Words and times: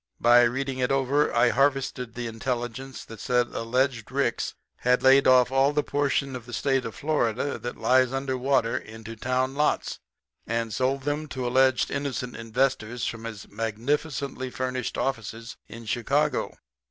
By 0.19 0.41
reading 0.45 0.79
it 0.79 0.91
over 0.91 1.31
I 1.31 1.49
harvested 1.49 2.15
the 2.15 2.25
intelligence 2.25 3.05
that 3.05 3.19
said 3.19 3.49
alleged 3.49 4.11
Ricks 4.11 4.55
had 4.77 5.03
laid 5.03 5.27
off 5.27 5.51
all 5.51 5.73
that 5.73 5.83
portion 5.83 6.35
of 6.35 6.47
the 6.47 6.53
State 6.53 6.85
of 6.85 6.95
Florida 6.95 7.59
that 7.59 7.77
lies 7.77 8.11
under 8.11 8.35
water 8.35 8.75
into 8.75 9.15
town 9.15 9.53
lots 9.53 9.99
and 10.47 10.73
sold 10.73 11.07
'em 11.07 11.27
to 11.27 11.45
alleged 11.47 11.91
innocent 11.91 12.35
investors 12.35 13.05
from 13.05 13.25
his 13.25 13.47
magnificently 13.47 14.49
furnished 14.49 14.97
offices 14.97 15.55
in 15.67 15.85
Chicago. 15.85 16.57